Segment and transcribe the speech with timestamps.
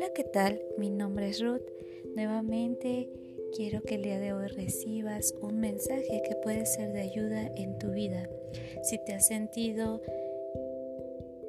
[0.00, 0.62] Hola, ¿qué tal?
[0.78, 1.60] Mi nombre es Ruth.
[2.16, 3.10] Nuevamente
[3.54, 7.78] quiero que el día de hoy recibas un mensaje que puede ser de ayuda en
[7.78, 8.26] tu vida.
[8.82, 10.00] Si te has sentido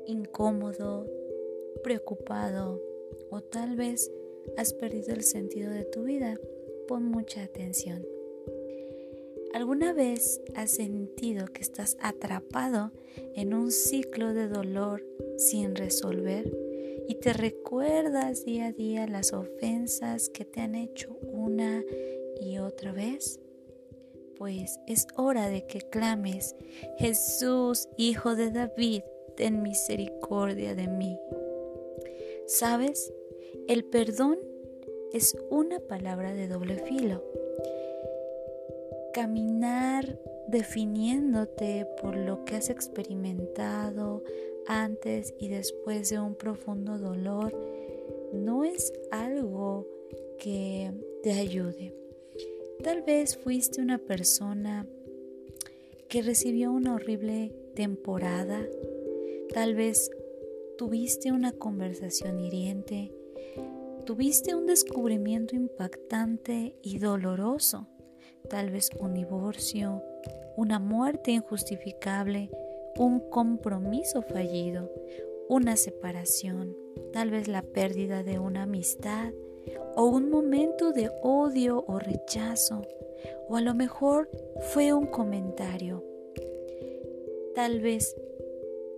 [0.06, 1.10] incómodo,
[1.82, 2.82] preocupado
[3.30, 4.12] o tal vez
[4.58, 6.38] has perdido el sentido de tu vida,
[6.90, 8.06] pon mucha atención.
[9.54, 12.92] ¿Alguna vez has sentido que estás atrapado
[13.34, 15.06] en un ciclo de dolor
[15.38, 16.71] sin resolver?
[17.08, 21.84] Y te recuerdas día a día las ofensas que te han hecho una
[22.40, 23.40] y otra vez?
[24.38, 26.56] Pues es hora de que clames,
[26.98, 29.04] Jesús, Hijo de David,
[29.36, 31.20] ten misericordia de mí.
[32.48, 33.14] ¿Sabes?
[33.68, 34.40] El perdón
[35.14, 37.24] es una palabra de doble filo.
[39.14, 44.24] Caminar definiéndote por lo que has experimentado,
[44.68, 47.54] antes y después de un profundo dolor
[48.34, 49.88] no es algo
[50.40, 50.92] que
[51.24, 51.94] te ayude.
[52.84, 54.88] Tal vez fuiste una persona
[56.10, 58.66] que recibió una horrible temporada,
[59.54, 60.10] tal vez
[60.78, 63.14] tuviste una conversación hiriente,
[64.06, 67.88] tuviste un descubrimiento impactante y doloroso,
[68.50, 70.02] tal vez un divorcio,
[70.58, 72.50] una muerte injustificable,
[72.98, 74.92] un compromiso fallido,
[75.48, 76.76] una separación,
[77.14, 79.34] tal vez la pérdida de una amistad
[79.96, 82.82] o un momento de odio o rechazo,
[83.50, 84.30] o a lo mejor
[84.74, 86.04] fue un comentario.
[87.54, 88.16] Tal vez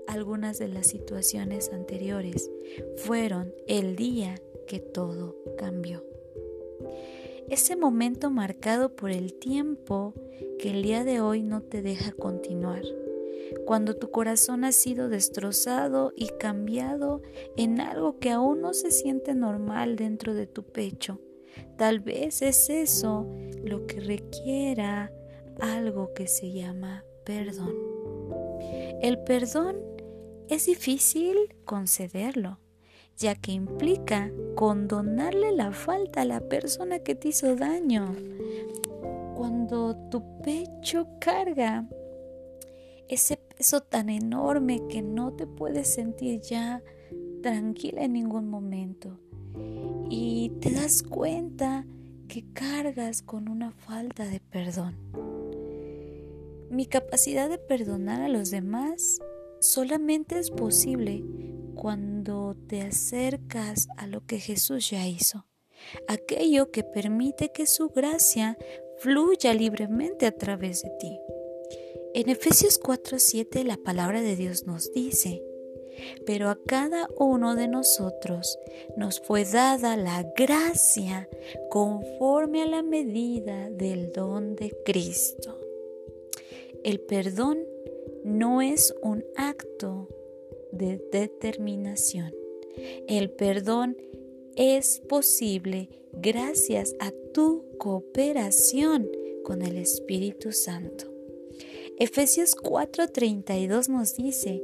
[0.08, 2.52] algunas de las situaciones anteriores
[2.98, 4.36] fueron el día
[4.68, 6.06] que todo cambió.
[7.50, 10.14] Ese momento marcado por el tiempo
[10.60, 12.84] que el día de hoy no te deja continuar
[13.66, 17.22] cuando tu corazón ha sido destrozado y cambiado
[17.58, 21.20] en algo que aún no se siente normal dentro de tu pecho.
[21.78, 23.28] Tal vez es eso
[23.64, 25.12] lo que requiera
[25.60, 27.74] algo que se llama perdón.
[29.02, 29.78] El perdón
[30.50, 32.60] es difícil concederlo,
[33.18, 38.16] ya que implica condonarle la falta a la persona que te hizo daño.
[39.36, 41.88] Cuando tu pecho carga
[43.14, 46.82] ese peso tan enorme que no te puedes sentir ya
[47.42, 49.20] tranquila en ningún momento.
[50.10, 51.86] Y te das cuenta
[52.28, 54.96] que cargas con una falta de perdón.
[56.70, 59.20] Mi capacidad de perdonar a los demás
[59.60, 61.24] solamente es posible
[61.76, 65.46] cuando te acercas a lo que Jesús ya hizo,
[66.08, 68.58] aquello que permite que su gracia
[68.98, 71.20] fluya libremente a través de ti.
[72.16, 75.42] En Efesios 4:7 la palabra de Dios nos dice,
[76.28, 78.60] pero a cada uno de nosotros
[78.96, 81.28] nos fue dada la gracia
[81.72, 85.60] conforme a la medida del don de Cristo.
[86.84, 87.66] El perdón
[88.24, 90.08] no es un acto
[90.72, 92.32] de determinación.
[93.08, 93.98] El perdón
[94.56, 99.10] es posible gracias a tu cooperación
[99.44, 101.13] con el Espíritu Santo.
[102.00, 104.62] Efesios 4:32 nos dice,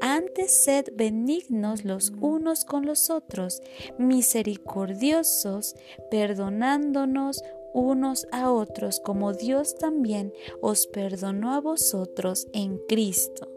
[0.00, 3.62] antes sed benignos los unos con los otros,
[3.98, 5.74] misericordiosos,
[6.10, 7.42] perdonándonos
[7.74, 13.48] unos a otros, como Dios también os perdonó a vosotros en Cristo.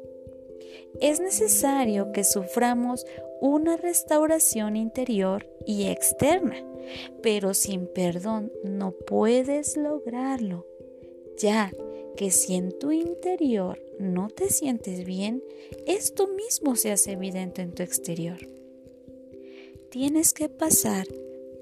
[1.00, 3.06] Es necesario que suframos
[3.42, 6.56] una restauración interior y externa,
[7.22, 10.68] pero sin perdón no puedes lograrlo.
[11.38, 11.72] Ya
[12.16, 15.44] que si en tu interior no te sientes bien,
[15.88, 18.38] esto mismo se hace evidente en tu exterior.
[19.90, 21.08] Tienes que pasar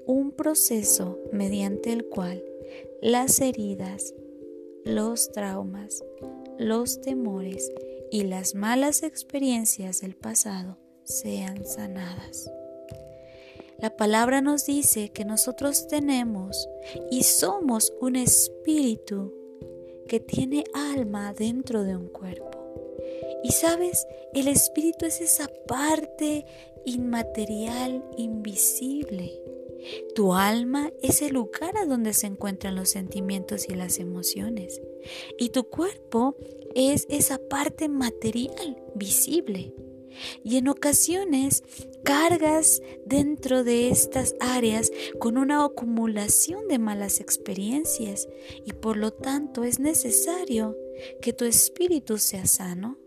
[0.06, 2.42] un proceso mediante el cual
[3.00, 4.14] las heridas,
[4.84, 6.04] los traumas,
[6.58, 7.70] los temores
[8.10, 12.50] y las malas experiencias del pasado sean sanadas.
[13.78, 16.68] La palabra nos dice que nosotros tenemos
[17.10, 19.41] y somos un espíritu
[20.08, 22.50] que tiene alma dentro de un cuerpo.
[23.42, 26.44] Y sabes, el espíritu es esa parte
[26.84, 29.40] inmaterial, invisible.
[30.14, 34.80] Tu alma es el lugar a donde se encuentran los sentimientos y las emociones.
[35.38, 36.36] Y tu cuerpo
[36.74, 39.74] es esa parte material, visible.
[40.44, 41.62] Y en ocasiones
[42.04, 48.28] cargas dentro de estas áreas con una acumulación de malas experiencias
[48.64, 50.76] y por lo tanto es necesario
[51.20, 52.98] que tu espíritu sea sano,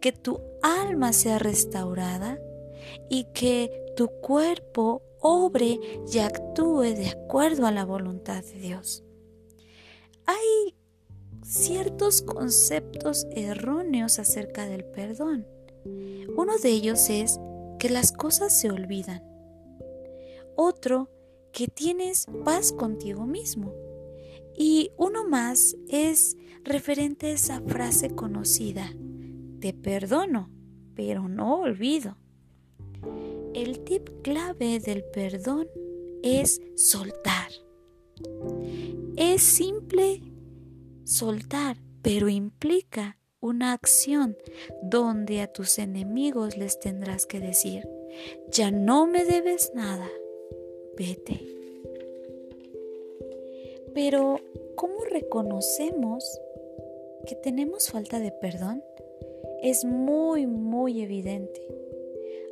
[0.00, 2.38] que tu alma sea restaurada
[3.10, 5.80] y que tu cuerpo obre
[6.12, 9.04] y actúe de acuerdo a la voluntad de Dios.
[10.26, 10.76] Hay
[11.42, 15.46] ciertos conceptos erróneos acerca del perdón.
[16.36, 17.38] Uno de ellos es
[17.78, 19.22] que las cosas se olvidan.
[20.56, 21.10] Otro,
[21.52, 23.74] que tienes paz contigo mismo.
[24.56, 28.92] Y uno más es referente a esa frase conocida,
[29.60, 30.50] te perdono,
[30.94, 32.16] pero no olvido.
[33.54, 35.68] El tip clave del perdón
[36.22, 37.50] es soltar.
[39.16, 40.22] Es simple
[41.04, 44.36] soltar, pero implica una acción
[44.82, 47.88] donde a tus enemigos les tendrás que decir,
[48.50, 50.08] ya no me debes nada,
[50.96, 51.40] vete.
[53.94, 54.40] Pero,
[54.76, 56.40] ¿cómo reconocemos
[57.26, 58.82] que tenemos falta de perdón?
[59.62, 61.66] Es muy, muy evidente.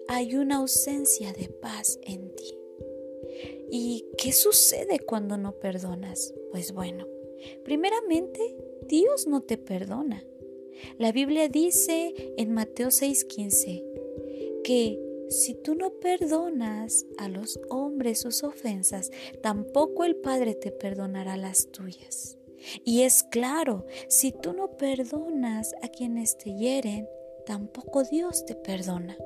[0.09, 2.59] Hay una ausencia de paz en ti.
[3.71, 6.33] ¿Y qué sucede cuando no perdonas?
[6.51, 7.07] Pues bueno,
[7.65, 8.57] primeramente,
[8.89, 10.25] Dios no te perdona.
[10.99, 13.85] La Biblia dice en Mateo 6:15
[14.65, 19.11] que si tú no perdonas a los hombres sus ofensas,
[19.43, 22.39] tampoco el Padre te perdonará las tuyas.
[22.85, 27.09] Y es claro, si tú no perdonas a quienes te hieren,
[27.45, 29.17] tampoco Dios te perdona.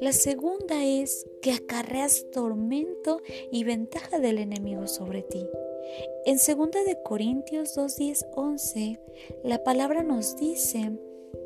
[0.00, 3.20] La segunda es que acarreas tormento
[3.50, 5.46] y ventaja del enemigo sobre ti.
[6.24, 9.00] En 2 de Corintios 2, 10, 11,
[9.44, 10.92] la palabra nos dice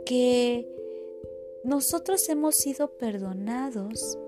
[0.05, 0.69] que
[1.65, 4.19] nosotros hemos sido perdonados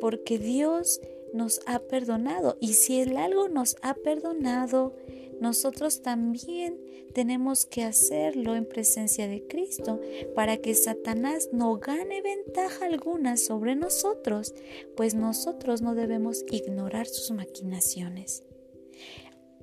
[0.00, 1.00] porque Dios
[1.32, 2.56] nos ha perdonado.
[2.60, 4.94] Y si el algo nos ha perdonado,
[5.40, 6.80] nosotros también
[7.12, 10.00] tenemos que hacerlo en presencia de Cristo
[10.34, 14.54] para que Satanás no gane ventaja alguna sobre nosotros,
[14.96, 18.42] pues nosotros no debemos ignorar sus maquinaciones.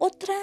[0.04, 0.34] Otra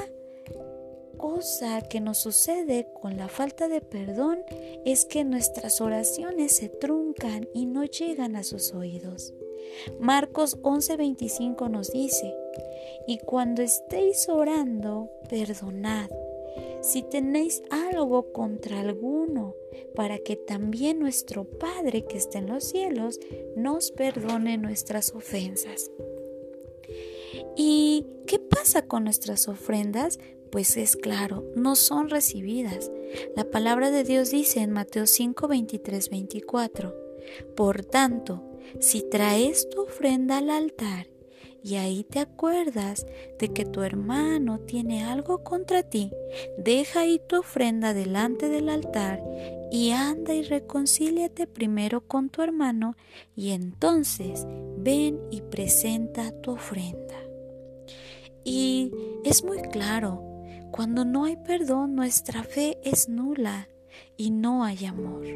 [1.17, 4.39] cosa que nos sucede con la falta de perdón
[4.85, 9.35] es que nuestras oraciones se truncan y no llegan a sus oídos.
[9.99, 12.33] Marcos 11:25 nos dice,
[13.09, 16.09] y cuando estéis orando, perdonad
[16.81, 19.57] si tenéis algo contra alguno,
[19.97, 23.19] para que también nuestro Padre que está en los cielos
[23.57, 25.91] nos perdone nuestras ofensas.
[27.57, 28.39] ¿Y qué
[28.87, 30.19] con nuestras ofrendas?
[30.53, 32.91] Pues es claro, no son recibidas.
[33.35, 36.95] La palabra de Dios dice en Mateo 5, 23, 24.
[37.57, 38.43] Por tanto,
[38.81, 41.07] si traes tu ofrenda al altar
[41.63, 43.07] y ahí te acuerdas
[43.39, 46.13] de que tu hermano tiene algo contra ti,
[46.59, 49.23] deja ahí tu ofrenda delante del altar
[49.71, 52.97] y anda y reconcíliate primero con tu hermano
[53.35, 54.47] y entonces
[54.79, 57.08] ven y presenta tu ofrenda.
[58.51, 58.91] Y
[59.25, 60.25] es muy claro,
[60.71, 63.69] cuando no hay perdón nuestra fe es nula
[64.17, 65.27] y no hay amor.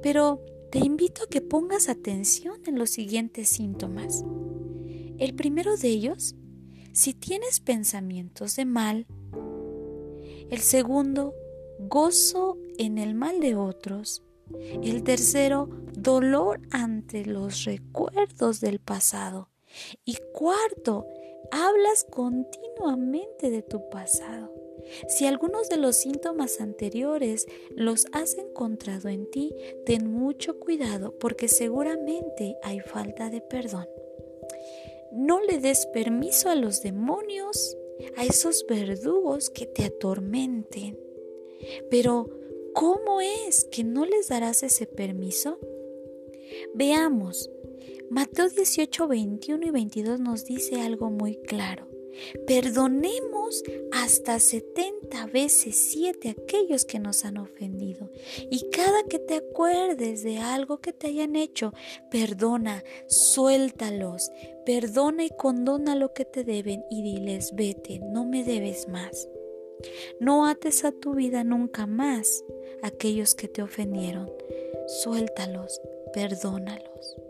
[0.00, 0.40] Pero
[0.70, 4.24] te invito a que pongas atención en los siguientes síntomas.
[5.18, 6.36] El primero de ellos,
[6.92, 9.08] si tienes pensamientos de mal.
[10.50, 11.34] El segundo,
[11.80, 14.22] gozo en el mal de otros.
[14.84, 15.68] El tercero,
[15.98, 19.48] dolor ante los recuerdos del pasado.
[20.04, 21.06] Y cuarto,
[21.50, 24.52] hablas continuamente de tu pasado.
[25.08, 29.54] Si algunos de los síntomas anteriores los has encontrado en ti,
[29.86, 33.86] ten mucho cuidado porque seguramente hay falta de perdón.
[35.12, 37.76] No le des permiso a los demonios,
[38.16, 40.98] a esos verdugos que te atormenten.
[41.88, 42.28] Pero,
[42.74, 45.58] ¿cómo es que no les darás ese permiso?
[46.74, 47.50] Veamos,
[48.10, 51.88] Mateo 18, 21 y 22 nos dice algo muy claro.
[52.46, 58.10] Perdonemos hasta 70 veces 7 aquellos que nos han ofendido.
[58.50, 61.72] Y cada que te acuerdes de algo que te hayan hecho,
[62.10, 64.30] perdona, suéltalos,
[64.64, 69.28] perdona y condona lo que te deben y diles, vete, no me debes más.
[70.20, 72.44] No ates a tu vida nunca más
[72.82, 74.30] aquellos que te ofendieron.
[74.86, 75.80] Suéltalos,
[76.12, 77.23] perdónalos.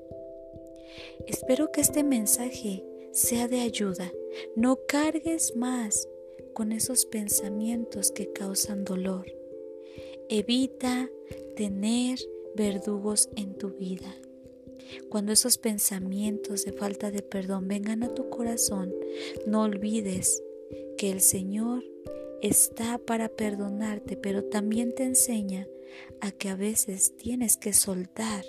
[1.26, 4.12] Espero que este mensaje sea de ayuda.
[4.56, 6.08] No cargues más
[6.52, 9.26] con esos pensamientos que causan dolor.
[10.28, 11.10] Evita
[11.56, 12.18] tener
[12.54, 14.14] verdugos en tu vida.
[15.08, 18.94] Cuando esos pensamientos de falta de perdón vengan a tu corazón,
[19.46, 20.42] no olvides
[20.96, 21.84] que el Señor
[22.42, 25.66] está para perdonarte, pero también te enseña
[26.20, 28.44] a que a veces tienes que soltar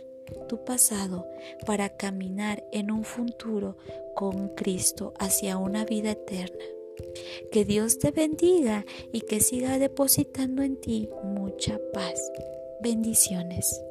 [0.47, 1.27] tu pasado
[1.65, 3.77] para caminar en un futuro
[4.13, 6.65] con Cristo hacia una vida eterna.
[7.51, 12.31] Que Dios te bendiga y que siga depositando en ti mucha paz.
[12.81, 13.81] Bendiciones.